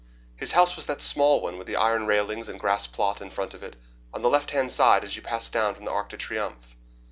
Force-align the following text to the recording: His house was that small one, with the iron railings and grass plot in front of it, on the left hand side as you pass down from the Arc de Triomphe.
His 0.35 0.53
house 0.53 0.75
was 0.75 0.87
that 0.87 0.99
small 0.99 1.41
one, 1.41 1.59
with 1.59 1.67
the 1.67 1.75
iron 1.75 2.07
railings 2.07 2.49
and 2.49 2.59
grass 2.59 2.87
plot 2.87 3.21
in 3.21 3.29
front 3.29 3.53
of 3.53 3.61
it, 3.61 3.75
on 4.11 4.23
the 4.23 4.31
left 4.31 4.49
hand 4.49 4.71
side 4.71 5.03
as 5.03 5.15
you 5.15 5.21
pass 5.21 5.47
down 5.47 5.75
from 5.75 5.85
the 5.85 5.91
Arc 5.91 6.09
de 6.09 6.17
Triomphe. 6.17 6.75